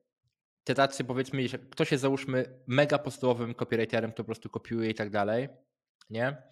[0.64, 5.10] te tacy powiedzmy, ktoś jest załóżmy mega podstawowym copywriterem, to po prostu kopiuje i tak
[5.10, 5.48] dalej,
[6.10, 6.42] nie?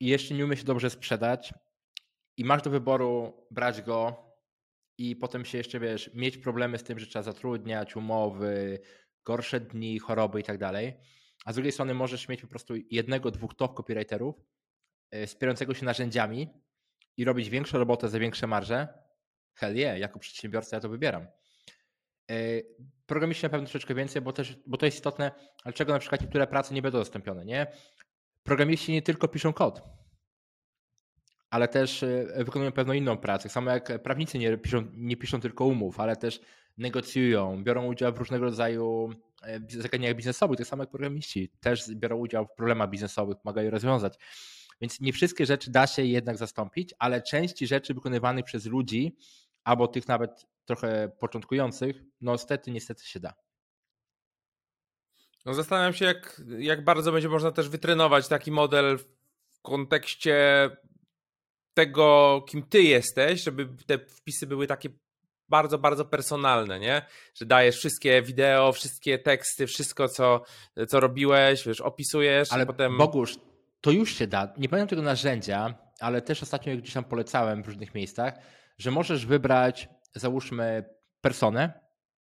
[0.00, 1.54] I jeszcze nie umie się dobrze sprzedać,
[2.36, 4.26] i masz do wyboru brać go
[4.98, 8.78] i potem się jeszcze, wiesz, mieć problemy z tym, że trzeba zatrudniać, umowy,
[9.24, 10.94] gorsze dni, choroby i tak dalej.
[11.44, 14.44] A z drugiej strony możesz mieć po prostu jednego, dwóch top copywriterów
[15.10, 16.48] e, wspierającego się narzędziami
[17.16, 18.88] i robić większą robotę za większe marże.
[19.54, 21.26] Hell yeah, jako przedsiębiorca ja to wybieram.
[22.30, 22.34] E,
[23.06, 25.32] programiści na pewno troszeczkę więcej, bo, też, bo to jest istotne,
[25.64, 27.66] ale czego na przykład niektóre prace nie będą zastąpione, nie?
[28.42, 29.82] Programiści nie tylko piszą kod,
[31.50, 33.48] ale też e, wykonują pewną inną pracę.
[33.48, 36.40] Samo jak prawnicy nie piszą, nie piszą tylko umów, ale też
[36.78, 39.10] negocjują, biorą udział w różnego rodzaju
[39.42, 44.18] e, zagadnieniach biznesowych, tak samo jak programiści też biorą udział w problemach biznesowych, pomagają rozwiązać.
[44.80, 49.16] Więc nie wszystkie rzeczy da się jednak zastąpić, ale części rzeczy wykonywanych przez ludzi,
[49.64, 53.34] albo tych nawet trochę początkujących, no niestety, niestety się da.
[55.44, 60.70] No zastanawiam się, jak, jak bardzo będzie można też wytrenować taki model w kontekście
[61.74, 64.88] tego, kim ty jesteś, żeby te wpisy były takie
[65.52, 67.02] bardzo, bardzo personalne, nie?
[67.34, 70.42] Że dajesz wszystkie wideo, wszystkie teksty, wszystko, co,
[70.88, 72.98] co robiłeś, wiesz, opisujesz, ale potem...
[72.98, 73.38] Bogusz,
[73.80, 74.52] to już się da.
[74.56, 78.34] Nie pamiętam tego narzędzia, ale też ostatnio gdzieś tam polecałem w różnych miejscach,
[78.78, 80.84] że możesz wybrać, załóżmy,
[81.20, 81.72] personę,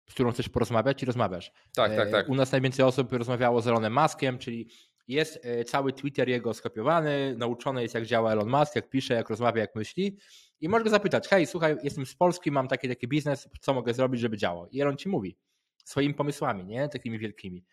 [0.09, 1.51] z którą chcesz porozmawiać i rozmawiasz.
[1.75, 2.29] Tak, tak, tak.
[2.29, 4.69] U nas najwięcej osób rozmawiało z Elonem Maskiem, czyli
[5.07, 9.29] jest e, cały Twitter jego skopiowany, nauczony jest jak działa Elon Musk, jak pisze, jak
[9.29, 10.17] rozmawia, jak myśli
[10.63, 13.93] i możesz go zapytać, hej, słuchaj, jestem z Polski, mam taki taki biznes, co mogę
[13.93, 14.67] zrobić, żeby działo?
[14.71, 15.37] I Elon ci mówi
[15.85, 16.89] swoimi pomysłami, nie?
[16.89, 17.65] Takimi wielkimi.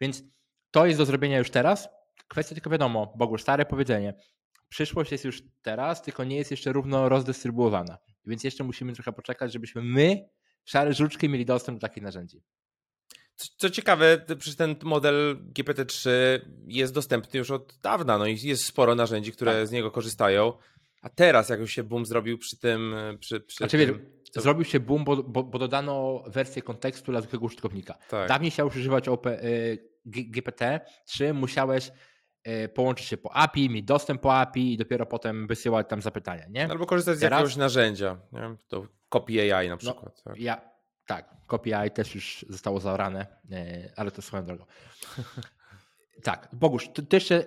[0.00, 0.22] Więc
[0.70, 1.88] to jest do zrobienia już teraz.
[2.28, 4.14] Kwestia tylko wiadomo, Bogu, stare powiedzenie,
[4.68, 7.98] przyszłość jest już teraz, tylko nie jest jeszcze równo rozdystrybuowana.
[8.26, 10.28] Więc jeszcze musimy trochę poczekać, żebyśmy my,
[10.64, 12.42] szare żuczki, mieli dostęp do takich narzędzi.
[13.36, 16.10] Co ciekawe, przecież ten model GPT-3
[16.66, 19.66] jest dostępny już od dawna, no i jest sporo narzędzi, które tak.
[19.66, 20.52] z niego korzystają.
[21.02, 22.94] A teraz jak już się boom zrobił przy tym...
[23.20, 24.40] Przy, przy znaczy, tym, to...
[24.40, 27.94] zrobił się boom, bo, bo, bo, dodano wersję kontekstu dla zwykłego użytkownika.
[28.08, 28.28] Tak.
[28.28, 31.90] Dawniej chciałeś używać OP, y, GPT-3, musiałeś
[32.48, 36.46] y, połączyć się po API, mieć dostęp po API i dopiero potem wysyłać tam zapytania,
[36.48, 36.70] nie?
[36.70, 37.38] Albo korzystać z Teraz...
[37.38, 38.56] jakiegoś narzędzia, nie?
[38.68, 40.22] to Copy AI na no, przykład.
[40.26, 40.40] No, tak.
[40.40, 40.60] Ja
[41.08, 44.64] tak, KPI też już zostało zaorane, e, ale to swoją drogą.
[46.22, 47.46] tak, Bogusz, to, to jeszcze e,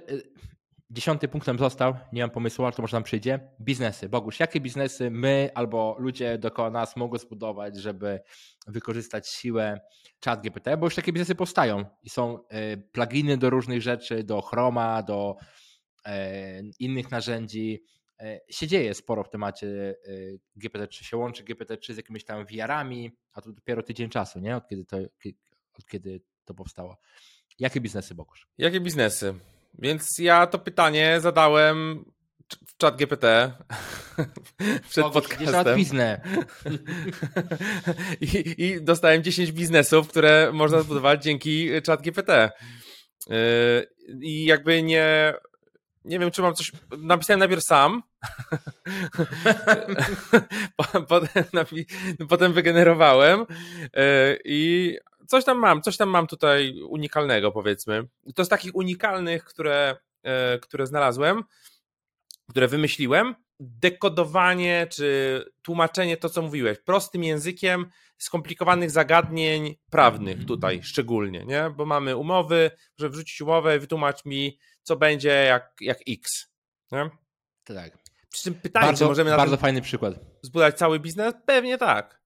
[0.91, 3.39] dziesiąty punkt nam został, nie mam pomysłu, ale to może nam przyjdzie.
[3.61, 4.09] Biznesy.
[4.09, 8.19] Bogusz, jakie biznesy my albo ludzie dookoła nas mogą zbudować, żeby
[8.67, 9.81] wykorzystać siłę
[10.25, 10.77] chat GPT?
[10.77, 15.35] Bo już takie biznesy powstają i są e, pluginy do różnych rzeczy, do Chroma, do
[16.79, 17.83] innych narzędzi,
[18.49, 19.95] się dzieje sporo w temacie
[20.57, 24.55] GPT-3, się łączy GPT-3 z jakimiś tam VR-ami, a to dopiero tydzień czasu, nie?
[24.55, 24.97] Od kiedy to,
[25.73, 26.97] od kiedy to powstało.
[27.59, 28.47] Jakie biznesy, Bogusz?
[28.57, 29.33] Jakie biznesy?
[29.79, 32.05] Więc ja to pytanie zadałem
[32.67, 33.51] w czat GPT
[34.89, 35.79] przed Bogusz, podcastem.
[38.21, 42.51] I, I dostałem 10 biznesów, które można zbudować dzięki czat GPT.
[43.29, 43.35] Yy,
[44.21, 45.33] I jakby nie,
[46.05, 46.71] nie wiem, czy mam coś.
[46.97, 48.03] Napisałem najpierw sam.
[51.07, 51.35] potem,
[52.29, 53.39] potem wygenerowałem.
[53.39, 54.97] Yy, I
[55.31, 58.07] coś tam mam, coś tam mam tutaj unikalnego, powiedzmy.
[58.35, 61.43] To z takich unikalnych, które, yy, które znalazłem,
[62.49, 67.85] które wymyśliłem, dekodowanie czy tłumaczenie to, co mówiłeś, prostym językiem
[68.17, 71.69] skomplikowanych zagadnień prawnych tutaj szczególnie, nie?
[71.75, 76.47] Bo mamy umowy, że wrzucić umowę, wytłumacz mi, co będzie jak, jak X.
[76.91, 77.09] Nie?
[77.63, 77.97] Tak.
[78.29, 80.13] Przy tym pytanie, bardzo, czy możemy na bardzo fajny przykład.
[80.41, 81.33] Zbudować cały biznes?
[81.45, 82.21] Pewnie tak.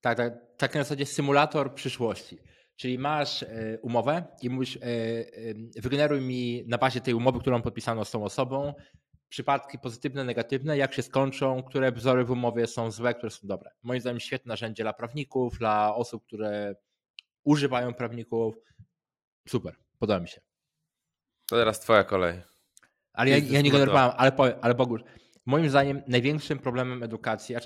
[0.00, 2.38] Tak, tak, tak na zasadzie symulator przyszłości.
[2.76, 4.80] Czyli masz y, umowę i mówisz, y,
[5.76, 8.74] y, wygeneruj mi na bazie tej umowy, którą podpisano z tą osobą,
[9.28, 13.70] przypadki pozytywne, negatywne, jak się skończą, które wzory w umowie są złe, które są dobre.
[13.82, 16.76] Moim zdaniem świetne narzędzie dla prawników, dla osób, które
[17.44, 18.54] używają prawników.
[19.48, 20.40] Super, podoba mi się.
[21.48, 22.42] To teraz twoja kolej.
[23.12, 25.02] Ale ja, ja nie generowałem, ale, ale Bogusz,
[25.46, 27.56] moim zdaniem największym problemem edukacji,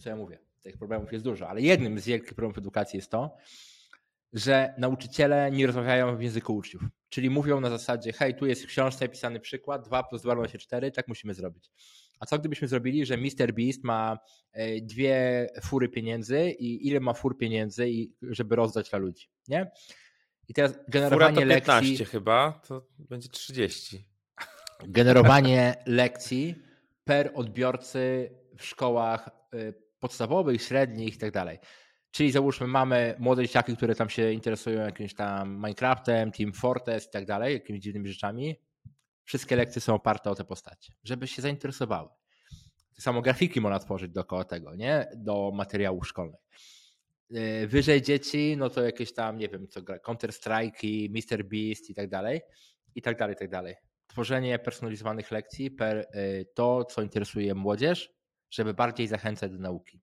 [0.00, 3.36] co ja mówię, tych problemów jest dużo, ale jednym z wielkich problemów edukacji jest to,
[4.32, 6.82] że nauczyciele nie rozmawiają w języku uczniów.
[7.08, 10.48] Czyli mówią na zasadzie, hej, tu jest w książce napisany przykład, 2 plus 2 równa
[10.48, 11.70] się 4, tak musimy zrobić.
[12.20, 13.54] A co gdybyśmy zrobili, że Mr.
[13.54, 14.18] Beast ma
[14.52, 17.86] e, dwie fury pieniędzy i ile ma fur pieniędzy,
[18.22, 19.70] żeby rozdać dla ludzi, nie?
[20.48, 22.06] I teraz generowanie Fura to 15 lekcji...
[22.06, 24.06] chyba, to będzie 30.
[24.88, 26.54] Generowanie lekcji
[27.04, 29.72] per odbiorcy w szkołach e,
[30.02, 31.58] podstawowych, średnich i tak dalej.
[32.10, 37.10] Czyli załóżmy, mamy młode dzieciaki, które tam się interesują jakimś tam Minecraftem, Team Fortress i
[37.10, 38.56] tak dalej, jakimiś dziwnymi rzeczami.
[39.24, 42.08] Wszystkie lekcje są oparte o te postacie, żeby się zainteresowały.
[42.94, 45.08] Tak samo grafiki można tworzyć dookoła tego, nie?
[45.16, 46.40] Do materiałów szkolnych.
[47.30, 51.44] Yy, wyżej dzieci, no to jakieś tam, nie wiem, co gra, Counter-Strike, Mr.
[51.44, 52.40] Beast i tak dalej,
[52.94, 53.74] i tak dalej, i tak dalej.
[54.06, 58.21] Tworzenie personalizowanych lekcji per yy, to, co interesuje młodzież,
[58.52, 60.00] żeby bardziej zachęcać do nauki.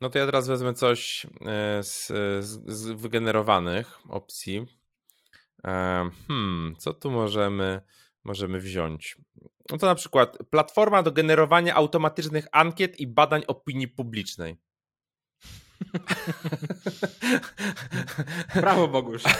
[0.00, 2.06] No to ja teraz wezmę coś e, z,
[2.44, 4.66] z, z wygenerowanych opcji.
[5.64, 7.80] E, hmm, co tu możemy,
[8.24, 9.16] możemy wziąć?
[9.70, 14.56] No to na przykład platforma do generowania automatycznych ankiet i badań opinii publicznej.
[18.60, 19.22] Brawo Bogusz.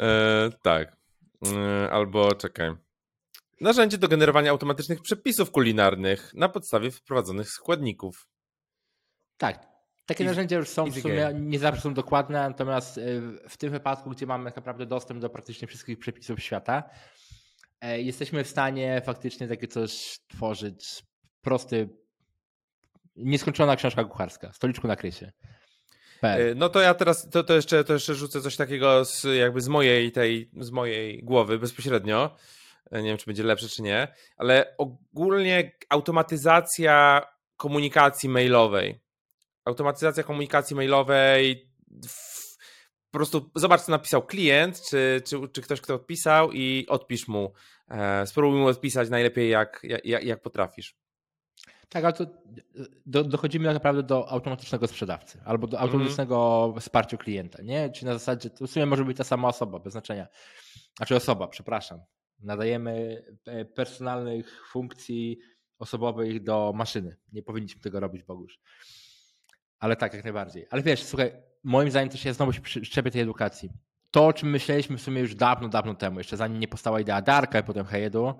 [0.00, 0.96] e, tak.
[1.46, 2.85] E, albo czekaj.
[3.60, 8.28] Narzędzie do generowania automatycznych przepisów kulinarnych na podstawie wprowadzonych składników.
[9.36, 9.66] Tak.
[10.06, 11.40] Takie Easy, narzędzia już są w sumie, game.
[11.40, 13.02] nie zawsze są dokładne, natomiast e,
[13.48, 16.82] w tym wypadku, gdzie mamy tak naprawdę dostęp do praktycznie wszystkich przepisów świata,
[17.80, 21.02] e, jesteśmy w stanie faktycznie takie coś tworzyć.
[21.42, 21.88] Prosty,
[23.16, 25.32] nieskończona książka kucharska, stoliczku na krysie.
[26.22, 29.60] E, no to ja teraz to, to, jeszcze, to jeszcze rzucę coś takiego z, jakby
[29.60, 32.36] z mojej tej, z mojej głowy bezpośrednio.
[32.92, 37.22] Nie wiem, czy będzie lepsze, czy nie, ale ogólnie automatyzacja
[37.56, 39.00] komunikacji mailowej.
[39.64, 41.70] Automatyzacja komunikacji mailowej.
[43.10, 47.52] Po prostu zobacz, co napisał klient, czy, czy, czy ktoś, kto odpisał, i odpisz mu.
[47.88, 50.96] E, spróbuj mu odpisać najlepiej, jak, jak, jak potrafisz.
[51.88, 52.26] Tak, ale to
[53.06, 55.88] do, dochodzimy tak naprawdę do automatycznego sprzedawcy albo do mhm.
[55.88, 56.80] automatycznego mm.
[56.80, 57.90] wsparcia klienta, nie?
[57.90, 60.26] Czyli na zasadzie to w sumie może być ta sama osoba, bez znaczenia.
[60.96, 62.00] Znaczy osoba, przepraszam
[62.40, 65.38] nadajemy e, personalnych funkcji
[65.78, 67.16] osobowych do maszyny.
[67.32, 68.60] Nie powinniśmy tego robić, Bogusz.
[69.78, 70.66] Ale tak, jak najbardziej.
[70.70, 73.70] Ale wiesz, słuchaj, moim zdaniem to się znowu się przyczepia tej edukacji.
[74.10, 77.22] To, o czym myśleliśmy w sumie już dawno, dawno temu, jeszcze zanim nie powstała idea
[77.22, 78.34] Darka i potem Hejedu,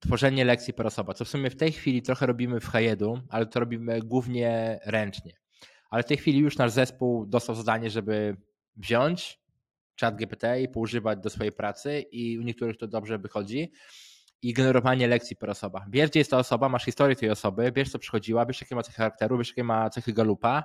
[0.00, 3.46] tworzenie lekcji per osoba, co w sumie w tej chwili trochę robimy w Hejedu, ale
[3.46, 5.32] to robimy głównie ręcznie.
[5.90, 8.36] Ale w tej chwili już nasz zespół dostał zadanie, żeby
[8.76, 9.40] wziąć
[10.00, 13.72] chat GPT i poużywać do swojej pracy i u niektórych to dobrze wychodzi.
[14.42, 15.86] I generowanie lekcji per osoba.
[15.90, 18.82] Wiesz, gdzie jest ta osoba, masz historię tej osoby, wiesz, co przychodziła, wiesz, jakie ma
[18.82, 20.64] cechy charakteru, wiesz, jakie ma cechy galupa.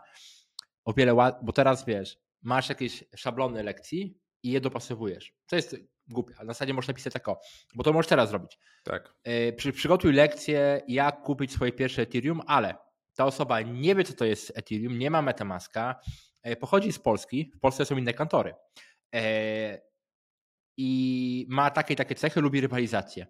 [0.86, 5.34] O wiele łatwiej, bo teraz wiesz, masz jakieś szablony lekcji i je dopasowujesz.
[5.48, 5.76] To jest
[6.08, 7.40] głupie, ale na zasadzie możesz napisać tak o,
[7.76, 8.60] bo to możesz teraz zrobić.
[8.84, 9.14] Tak.
[9.24, 12.76] E, przy, przygotuj lekcję, jak kupić swoje pierwsze Ethereum, ale
[13.16, 16.00] ta osoba nie wie, co to jest Ethereum, nie ma Metamaska,
[16.44, 18.54] e, pochodzi z Polski, w Polsce są inne kantory.
[19.14, 19.82] E,
[20.78, 23.28] i ma takie takie cechy, lubi rywalizację.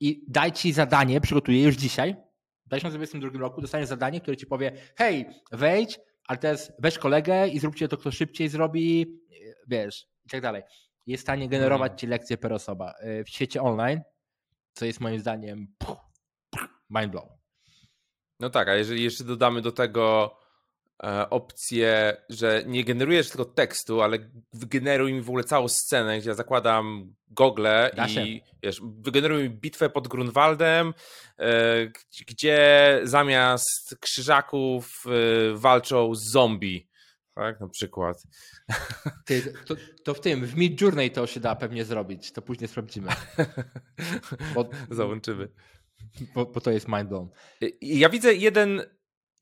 [0.00, 2.16] I daj ci zadanie, przygotuję już dzisiaj,
[2.64, 7.58] w 2022 roku dostaniesz zadanie, które ci powie, hej, wejdź, ale teraz weź kolegę i
[7.58, 9.06] zróbcie to, kto szybciej zrobi,
[9.68, 10.62] wiesz, i tak dalej.
[11.06, 11.98] Jest w stanie generować mhm.
[11.98, 12.94] ci lekcje per osoba.
[13.26, 14.00] W świecie online,
[14.74, 15.66] co jest moim zdaniem
[16.90, 17.28] mind blow.
[18.40, 20.43] No tak, a jeżeli jeszcze dodamy do tego e,
[21.30, 24.18] opcję, że nie generujesz tylko tekstu, ale
[24.52, 29.90] wygeneruj mi w ogóle całą scenę, gdzie ja zakładam gogle i wiesz, wygeneruj mi bitwę
[29.90, 30.94] pod Grunwaldem,
[31.38, 31.86] e,
[32.28, 36.88] gdzie zamiast krzyżaków e, walczą zombie.
[37.34, 38.22] Tak, na przykład.
[39.26, 42.68] Ty, to, to, w tym, w Mid Journey to się da pewnie zrobić, to później
[42.68, 43.08] sprawdzimy.
[44.54, 45.48] Bo, Załączymy.
[46.34, 47.28] Bo, bo to jest mind blown.
[47.80, 48.82] Ja widzę jeden,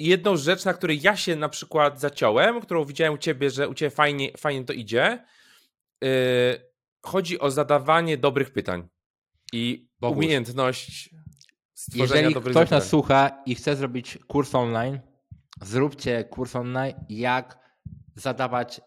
[0.07, 3.75] jedną rzecz, na której ja się na przykład zaciąłem, którą widziałem u ciebie, że u
[3.75, 5.25] ciebie fajnie, fajnie to idzie.
[6.03, 6.09] Yy,
[7.03, 8.88] chodzi o zadawanie dobrych pytań
[9.53, 10.17] i Boguś.
[10.17, 11.15] umiejętność
[11.75, 15.01] stworzenia Jeżeli dobrych ktoś nas słucha i chce zrobić kurs online,
[15.62, 17.59] zróbcie kurs online, jak
[18.17, 18.81] zadawać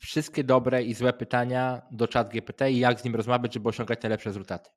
[0.00, 4.02] wszystkie dobre i złe pytania do chat GPT i jak z nim rozmawiać, żeby osiągać
[4.02, 4.70] najlepsze rezultaty.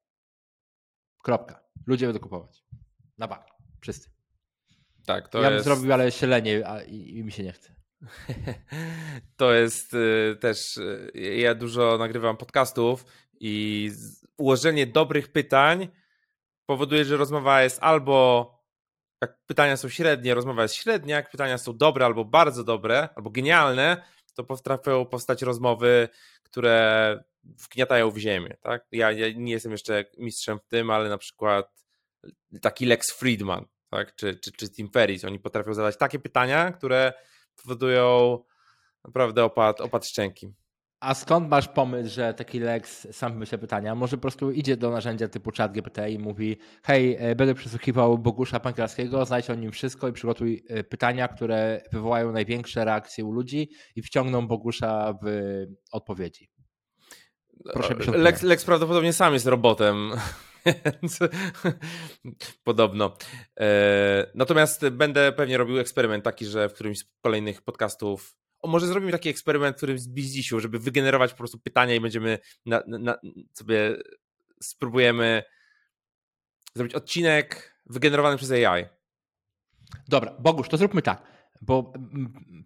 [1.23, 1.63] Kropka.
[1.85, 2.65] Ludzie będą kupować.
[3.17, 3.45] Na bank.
[3.81, 4.16] Wszyscy.
[5.07, 5.65] Tak, to ja jest...
[5.65, 7.75] bym zrobił, ale ślenie a, i, i mi się nie chce.
[9.37, 10.77] to jest y, też.
[10.77, 13.05] Y, ja dużo nagrywam podcastów
[13.39, 13.91] i
[14.37, 15.87] ułożenie dobrych pytań
[16.65, 18.47] powoduje, że rozmowa jest albo.
[19.21, 23.29] Jak pytania są średnie, rozmowa jest średnia, jak pytania są dobre albo bardzo dobre, albo
[23.29, 24.03] genialne,
[24.35, 26.09] to potrafią powstać rozmowy,
[26.43, 28.57] które wgniatają w ziemię.
[28.61, 28.85] Tak?
[28.91, 31.85] Ja, ja nie jestem jeszcze mistrzem w tym, ale na przykład
[32.61, 34.15] taki Lex Friedman tak?
[34.15, 37.13] czy, czy, czy Tim Ferris, oni potrafią zadać takie pytania, które
[37.63, 38.39] powodują
[39.05, 40.53] naprawdę opad, opad szczęki.
[40.99, 43.95] A skąd masz pomysł, że taki Lex sam wymyśla pytania?
[43.95, 48.17] Może po prostu idzie do narzędzia typu chat GPT i mówi hej, e, będę przesłuchiwał
[48.17, 53.31] Bogusza Pankralskiego, znajdź o nim wszystko i przygotuj e, pytania, które wywołają największe reakcje u
[53.31, 55.27] ludzi i wciągną Bogusza w
[55.91, 56.49] odpowiedzi.
[57.73, 60.11] Proszę Lex, Lex prawdopodobnie sam jest robotem.
[61.01, 61.19] Więc
[62.63, 63.17] podobno.
[63.59, 68.87] E, natomiast będę pewnie robił eksperyment taki, że w którymś z kolejnych podcastów o, może
[68.87, 72.83] zrobimy taki eksperyment, w którym z Bizdzisiu, żeby wygenerować po prostu pytania i będziemy na,
[72.87, 73.17] na,
[73.53, 73.97] sobie
[74.61, 75.43] spróbujemy
[76.75, 78.85] zrobić odcinek wygenerowany przez AI.
[80.07, 81.21] Dobra, Bogusz, to zróbmy tak,
[81.61, 81.93] bo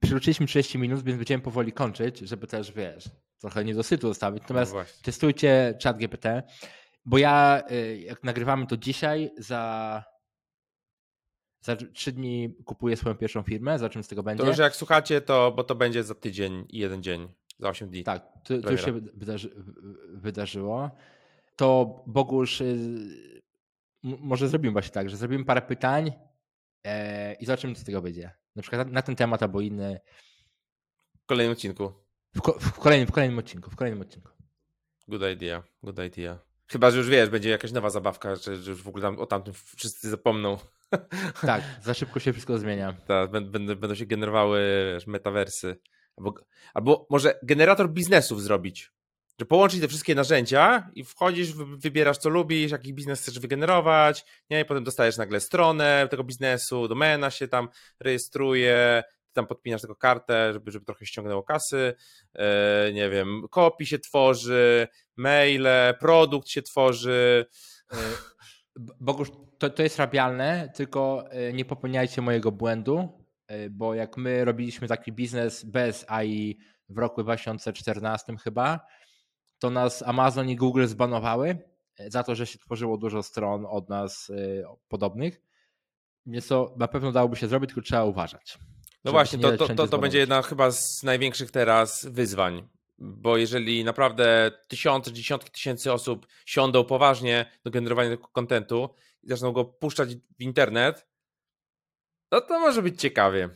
[0.01, 3.09] przywróciliśmy 30 minut, więc będziemy powoli kończyć, żeby też, wiesz,
[3.39, 4.41] trochę niedosytu zostawić.
[4.41, 6.43] Natomiast no testujcie chat GPT,
[7.05, 10.03] bo ja, y, jak nagrywamy to dzisiaj, za
[11.61, 14.43] za trzy dni kupuję swoją pierwszą firmę, za czym z tego będzie.
[14.43, 17.89] To, że jak słuchacie, to bo to będzie za tydzień i jeden dzień, za 8
[17.89, 18.03] dni.
[18.03, 19.51] Tak, to, to już się wydarzy,
[20.09, 20.91] wydarzyło.
[21.55, 23.41] To Bogusz, y,
[24.03, 26.11] może zrobimy właśnie tak, że zrobimy parę pytań
[26.83, 28.31] e, i zobaczymy, co z tego będzie.
[28.55, 29.99] Na przykład na, na ten temat albo inny.
[31.17, 31.93] W kolejnym odcinku.
[32.35, 34.29] W, ko, w, kolejnym, w kolejnym odcinku, w kolejnym odcinku.
[35.07, 36.50] Good idea, good idea.
[36.71, 39.25] Chyba, że już wiesz, będzie jakaś nowa zabawka, że, że już w ogóle tam, o
[39.25, 40.57] tamtym wszyscy zapomną.
[41.41, 42.93] Tak, za szybko się wszystko zmienia.
[43.07, 45.77] Tak, będą, będą się generowały wiesz, metawersy.
[46.17, 46.33] Albo,
[46.73, 48.91] albo może generator biznesów zrobić.
[49.39, 54.61] Że połączyć te wszystkie narzędzia i wchodzisz, wybierasz co lubisz, jaki biznes chcesz wygenerować, nie?
[54.61, 60.53] I potem dostajesz nagle stronę tego biznesu, domena się tam rejestruje, tam podpinasz tylko kartę,
[60.53, 61.93] żeby, żeby trochę ściągnęło kasy,
[62.33, 67.45] e, nie wiem, kopii się tworzy, maile, produkt się tworzy.
[67.93, 67.95] E,
[68.99, 74.45] Bogusz, to, to jest rabialne, tylko e, nie popełniajcie mojego błędu, e, bo jak my
[74.45, 76.57] robiliśmy taki biznes bez AI
[76.89, 78.79] w roku 2014 chyba,
[79.59, 81.57] to nas Amazon i Google zbanowały
[82.07, 84.31] za to, że się tworzyło dużo stron od nas
[84.87, 85.41] podobnych.
[86.25, 88.57] Więc to na pewno dałoby się zrobić, tylko trzeba uważać.
[89.03, 93.83] No właśnie, to, to, to, to będzie jedna chyba z największych teraz wyzwań, bo jeżeli
[93.83, 98.89] naprawdę tysiące, dziesiątki tysięcy osób siądą poważnie do generowania tego kontentu
[99.23, 101.07] i zaczną go puszczać w internet,
[102.31, 103.49] no to może być ciekawie.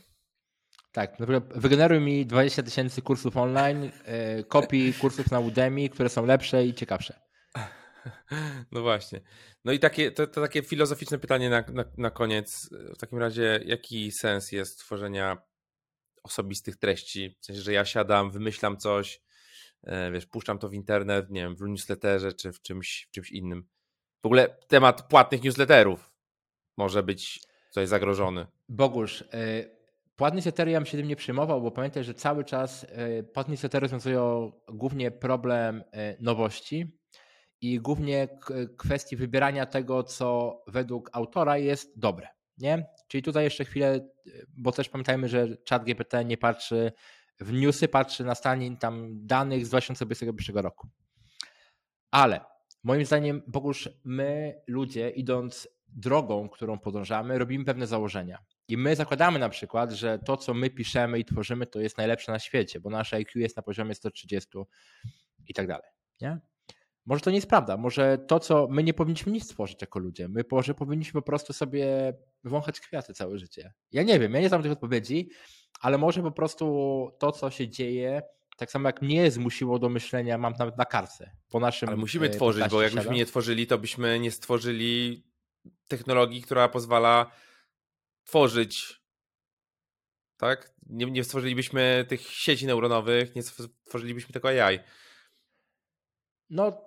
[0.92, 1.16] Tak,
[1.54, 6.74] wygeneruj mi 20 tysięcy kursów online, e, kopii kursów na Udemy, które są lepsze i
[6.74, 7.25] ciekawsze.
[8.72, 9.20] No właśnie.
[9.64, 12.70] No i takie, to, to takie filozoficzne pytanie na, na, na koniec.
[12.94, 15.38] W takim razie, jaki sens jest tworzenia
[16.22, 17.36] osobistych treści?
[17.40, 19.20] W sensie, że ja siadam, wymyślam coś,
[19.86, 23.30] E, wiesz, puszczam to w internet, nie wiem, w newsletterze czy w czymś, w czymś
[23.30, 23.66] innym.
[24.22, 26.12] W ogóle temat płatnych newsletterów
[26.76, 28.46] może być tutaj zagrożony.
[28.68, 29.64] Bogusz, e,
[30.16, 33.52] płatny newslettery ja bym się tym nie przejmował, bo pamiętaj, że cały czas e, płatne
[33.52, 35.84] newslettery rozwiązują głównie problem
[36.20, 36.95] nowości
[37.60, 38.28] i głównie
[38.78, 42.28] kwestii wybierania tego, co według autora jest dobre.
[42.58, 42.86] Nie?
[43.08, 44.08] Czyli tutaj jeszcze chwilę,
[44.48, 46.92] bo też pamiętajmy, że chat GPT nie patrzy
[47.40, 50.88] w newsy, patrzy na stan tam danych z 2021 roku.
[52.10, 52.40] Ale
[52.82, 58.38] moim zdaniem, Bogusz, my ludzie idąc drogą, którą podążamy, robimy pewne założenia.
[58.68, 62.32] I my zakładamy na przykład, że to, co my piszemy i tworzymy, to jest najlepsze
[62.32, 64.48] na świecie, bo nasze IQ jest na poziomie 130
[65.46, 65.90] i tak dalej.
[66.20, 66.38] Nie?
[67.06, 67.76] Może to nie jest prawda.
[67.76, 70.28] Może to, co my nie powinniśmy nic stworzyć jako ludzie.
[70.28, 73.72] My może powinniśmy po prostu sobie wąchać kwiaty całe życie.
[73.92, 75.30] Ja nie wiem, ja nie znam tych odpowiedzi,
[75.80, 78.22] ale może po prostu to, co się dzieje,
[78.56, 81.30] tak samo jak mnie zmusiło do myślenia, mam nawet na kartce.
[81.50, 85.24] Po naszym ale musimy e, tworzyć, bo jakbyśmy nie tworzyli, to byśmy nie stworzyli
[85.88, 87.30] technologii, która pozwala
[88.24, 89.00] tworzyć.
[90.36, 90.74] Tak?
[90.86, 94.78] Nie, nie stworzylibyśmy tych sieci neuronowych, nie stworzylibyśmy tego AI.
[96.50, 96.85] No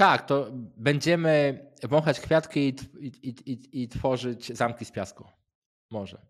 [0.00, 0.46] tak, to
[0.76, 5.24] będziemy wąchać kwiatki i, i, i, i tworzyć zamki z piasku.
[5.90, 6.26] Może.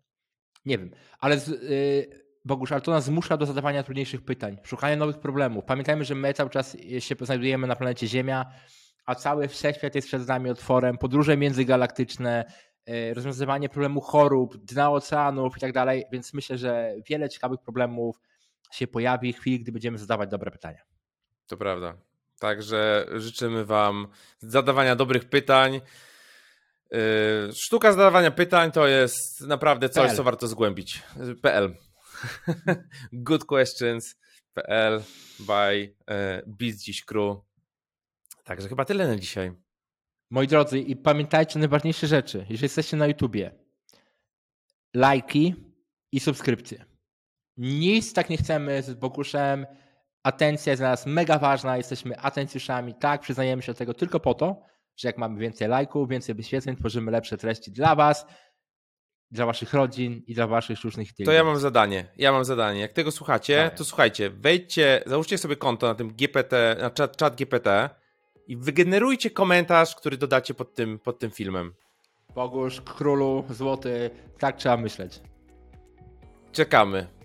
[0.65, 4.95] Nie wiem, ale z, yy, Bogusz, ale to nas zmusza do zadawania trudniejszych pytań, szukania
[4.95, 5.65] nowych problemów.
[5.65, 8.51] Pamiętajmy, że my cały czas się znajdujemy na planecie Ziemia,
[9.05, 12.45] a cały wszechświat jest przed nami otworem, podróże międzygalaktyczne,
[12.87, 18.21] yy, rozwiązywanie problemu chorób, dna oceanów i tak dalej, więc myślę, że wiele ciekawych problemów
[18.71, 20.81] się pojawi w chwili, gdy będziemy zadawać dobre pytania.
[21.47, 22.10] To prawda.
[22.41, 24.07] Także życzymy Wam
[24.39, 25.81] zadawania dobrych pytań.
[26.91, 26.99] Yy,
[27.53, 30.15] sztuka zadawania pytań to jest naprawdę coś, PL.
[30.15, 31.03] co warto zgłębić.
[31.41, 31.75] PL.
[33.13, 34.15] Good questions.
[34.53, 35.01] PL
[35.39, 37.37] by e, Biz Dziś Crew.
[38.43, 39.51] Także chyba tyle na dzisiaj.
[40.29, 42.37] Moi drodzy, i pamiętajcie najważniejsze rzeczy.
[42.37, 43.51] Jeżeli jesteście na YouTubie,
[44.93, 45.55] lajki
[46.11, 46.85] i subskrypcje.
[47.57, 49.65] Nic tak nie chcemy z Boguszem
[50.23, 54.33] atencja jest dla nas mega ważna, jesteśmy atencjuszami, tak, przyznajemy się do tego tylko po
[54.33, 54.61] to,
[54.97, 58.25] że jak mamy więcej lajków, więcej wyświetleń, tworzymy lepsze treści dla Was,
[59.31, 62.79] dla Waszych rodzin i dla Waszych różnych To ja mam zadanie, ja mam zadanie.
[62.79, 67.35] Jak tego słuchacie, to słuchajcie, wejdźcie, załóżcie sobie konto na tym GPT, na chat, chat
[67.35, 67.89] GPT
[68.47, 71.73] i wygenerujcie komentarz, który dodacie pod tym, pod tym filmem.
[72.35, 74.09] Bogusz, królu, złoty,
[74.39, 75.21] tak trzeba myśleć.
[76.51, 77.20] Czekamy.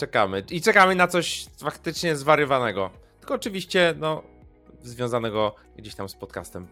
[0.00, 0.42] Czekamy.
[0.50, 2.90] I czekamy na coś faktycznie zwariowanego.
[3.18, 4.22] Tylko oczywiście, no,
[4.82, 6.66] związanego gdzieś tam z podcastem.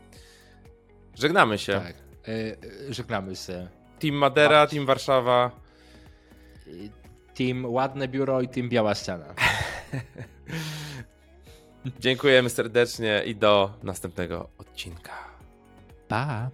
[1.15, 1.73] Żegnamy się.
[1.73, 1.95] Tak,
[2.27, 3.69] yy, żegnamy się.
[3.99, 5.51] Team Madera, Team Warszawa.
[7.35, 9.35] Team Ładne Biuro i Team Biała Ściana.
[12.01, 15.13] Dziękujemy serdecznie i do następnego odcinka.
[16.09, 16.51] Pa!